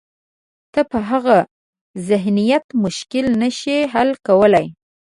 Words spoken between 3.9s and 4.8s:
حل کولای.